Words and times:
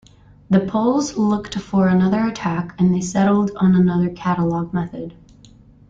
The 0.49 0.61
Poles 0.61 1.15
looked 1.15 1.59
for 1.59 1.87
another 1.87 2.25
attack, 2.25 2.73
and 2.79 2.91
they 2.91 3.01
settled 3.01 3.51
on 3.57 3.75
another 3.75 4.09
catalog 4.09 4.73
method. 4.73 5.13